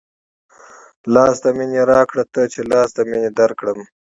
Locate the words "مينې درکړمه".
3.09-3.85